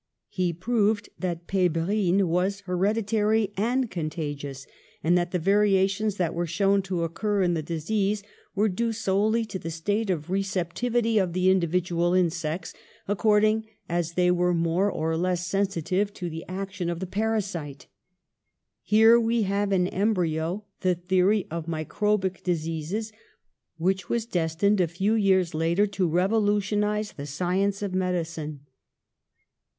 He 0.29 0.51
proved 0.51 1.09
that 1.19 1.45
pebrine 1.45 2.27
was 2.27 2.61
hereditary 2.61 3.53
and 3.55 3.91
contagious, 3.91 4.65
and 5.03 5.15
that 5.15 5.29
the 5.29 5.37
variations 5.37 6.15
that 6.15 6.33
were 6.33 6.47
shown 6.47 6.81
to 6.81 7.03
occur 7.03 7.43
in 7.43 7.53
the 7.53 7.61
disease 7.61 8.23
were 8.55 8.67
due 8.67 8.85
88 8.85 8.87
PASTEUR 8.87 9.03
solely 9.03 9.45
to 9.45 9.59
the 9.59 9.69
state 9.69 10.09
of 10.09 10.31
receptivity 10.31 11.19
of 11.19 11.33
the 11.33 11.51
indi 11.51 11.67
vidual 11.67 12.17
insects, 12.17 12.73
according 13.07 13.67
as 13.87 14.13
they 14.13 14.31
were 14.31 14.55
more 14.55 14.91
or 14.91 15.15
less 15.15 15.45
sensitive 15.45 16.11
to 16.15 16.31
the 16.31 16.45
action 16.47 16.89
of 16.89 16.99
the 16.99 17.05
parasite. 17.05 17.85
Here 18.81 19.19
we 19.19 19.43
have 19.43 19.71
in 19.71 19.87
embryo 19.89 20.65
the 20.79 20.95
theory 20.95 21.45
of 21.51 21.67
microbic 21.67 22.41
dis 22.43 22.65
eases, 22.65 23.13
which 23.77 24.09
was 24.09 24.25
destined 24.25 24.81
a 24.81 24.87
few 24.87 25.13
years 25.13 25.53
later 25.53 25.85
to 25.85 26.07
revolutionise 26.09 27.11
the 27.11 27.27
science 27.27 27.83
of 27.83 27.93
medicine. 27.93 28.61